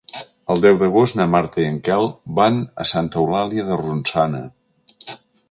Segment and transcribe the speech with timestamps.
[0.53, 2.09] El deu d'agost na Marta i en Quel
[2.41, 4.43] van a Santa Eulàlia de Ronçana.